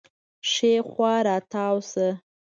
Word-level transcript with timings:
ښي 0.49 0.73
خوا 0.89 1.13
راتاو 1.27 1.77
شه 1.89 2.07